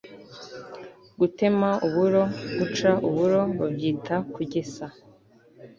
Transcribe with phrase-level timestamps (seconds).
[1.19, 4.85] gutema uburo/guca uburo babyita kugesa